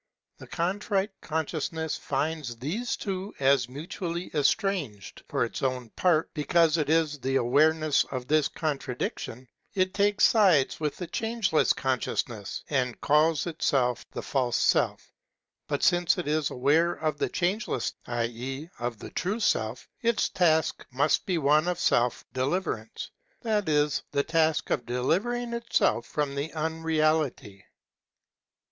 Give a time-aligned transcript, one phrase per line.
[0.39, 5.21] The Contrite Consciousness finds these two as mutually estranged.
[5.27, 9.47] For its own part, because it is the aware 6i6 HEGEL ness of this contradiction,
[9.75, 15.11] it takes sides with the Changeless^ Consciousness, and calls itself the False Self.
[15.67, 18.25] But .since it is'^ aware^ of the Changeless, i.
[18.25, 18.69] e.
[18.79, 23.11] of the True Self, its task must be one of self deliverance,
[23.43, 27.65] that is, the task of delivering itself from the unreality.